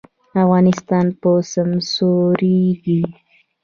افغانستان 0.43 1.05
به 1.19 1.31
سمسوریږي؟ 1.51 3.01